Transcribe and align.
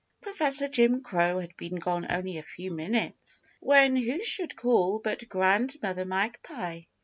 Professor 0.19 0.67
Jim 0.67 1.01
Crow 1.01 1.37
had 1.39 1.55
been 1.57 1.75
gone 1.75 2.07
only 2.09 2.39
a 2.39 2.41
few 2.41 2.71
minutes 2.71 3.43
when 3.59 3.95
who 3.95 4.23
should 4.23 4.55
call 4.55 4.97
but 4.99 5.29
Grandmother 5.29 6.05
Magpie. 6.05 6.81